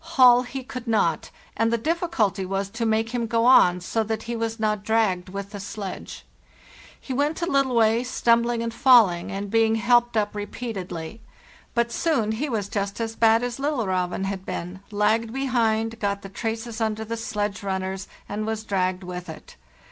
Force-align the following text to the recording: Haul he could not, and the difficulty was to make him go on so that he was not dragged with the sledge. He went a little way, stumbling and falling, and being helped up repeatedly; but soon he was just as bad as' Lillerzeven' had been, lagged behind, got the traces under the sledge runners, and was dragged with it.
Haul 0.17 0.41
he 0.41 0.63
could 0.63 0.87
not, 0.87 1.29
and 1.55 1.71
the 1.71 1.77
difficulty 1.77 2.43
was 2.43 2.71
to 2.71 2.87
make 2.87 3.09
him 3.09 3.27
go 3.27 3.45
on 3.45 3.81
so 3.81 4.01
that 4.01 4.23
he 4.23 4.35
was 4.35 4.59
not 4.59 4.83
dragged 4.83 5.29
with 5.29 5.51
the 5.51 5.59
sledge. 5.59 6.25
He 6.99 7.13
went 7.13 7.43
a 7.43 7.45
little 7.45 7.75
way, 7.75 8.03
stumbling 8.03 8.63
and 8.63 8.73
falling, 8.73 9.31
and 9.31 9.51
being 9.51 9.75
helped 9.75 10.17
up 10.17 10.33
repeatedly; 10.33 11.21
but 11.75 11.91
soon 11.91 12.31
he 12.31 12.49
was 12.49 12.67
just 12.67 12.99
as 12.99 13.15
bad 13.15 13.43
as' 13.43 13.59
Lillerzeven' 13.59 14.23
had 14.25 14.43
been, 14.43 14.79
lagged 14.89 15.31
behind, 15.31 15.99
got 15.99 16.23
the 16.23 16.29
traces 16.29 16.81
under 16.81 17.05
the 17.05 17.15
sledge 17.15 17.61
runners, 17.61 18.07
and 18.27 18.47
was 18.47 18.63
dragged 18.63 19.03
with 19.03 19.29
it. 19.29 19.55